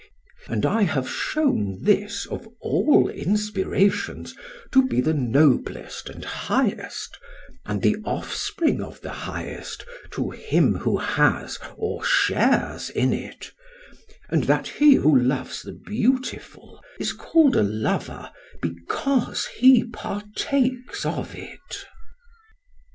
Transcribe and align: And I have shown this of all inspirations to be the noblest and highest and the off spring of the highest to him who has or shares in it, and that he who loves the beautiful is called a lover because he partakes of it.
And 0.47 0.65
I 0.65 0.81
have 0.81 1.07
shown 1.07 1.83
this 1.83 2.25
of 2.25 2.47
all 2.59 3.07
inspirations 3.07 4.35
to 4.71 4.87
be 4.87 4.99
the 4.99 5.13
noblest 5.13 6.09
and 6.09 6.25
highest 6.25 7.19
and 7.67 7.83
the 7.83 7.97
off 8.03 8.33
spring 8.33 8.81
of 8.81 8.99
the 9.01 9.11
highest 9.11 9.85
to 10.13 10.31
him 10.31 10.73
who 10.77 10.97
has 10.97 11.59
or 11.77 12.03
shares 12.03 12.89
in 12.89 13.13
it, 13.13 13.51
and 14.29 14.45
that 14.45 14.65
he 14.67 14.95
who 14.95 15.15
loves 15.15 15.61
the 15.61 15.71
beautiful 15.73 16.83
is 16.99 17.13
called 17.13 17.55
a 17.55 17.61
lover 17.61 18.31
because 18.59 19.45
he 19.45 19.83
partakes 19.83 21.05
of 21.05 21.35
it. 21.35 21.85